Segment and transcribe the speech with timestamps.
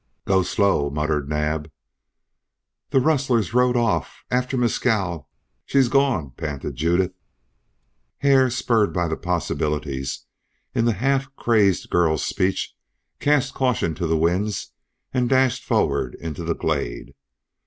[0.25, 1.69] "Go slow," muttered Naab.
[2.89, 5.29] "The rustlers rode off after Mescal
[5.63, 7.13] she's gone!" panted Judith.
[8.17, 10.25] Hare, spurred by the possibilities
[10.73, 12.75] in the half crazed girl's speech,
[13.19, 14.71] cast caution to the winds
[15.13, 17.13] and dashed forward into the glade.